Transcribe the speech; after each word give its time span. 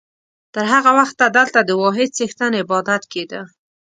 تر 0.53 0.65
هغه 0.73 0.91
وخته 0.99 1.25
دلته 1.37 1.59
د 1.63 1.71
واحد 1.81 2.09
څښتن 2.17 2.51
عبادت 2.61 3.03
کېده. 3.13 3.41